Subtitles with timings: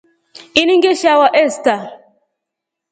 [0.59, 1.75] Ini ngeshawa esta.